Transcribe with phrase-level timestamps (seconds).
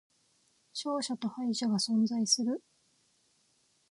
[0.73, 2.63] 勝者と敗者が存在する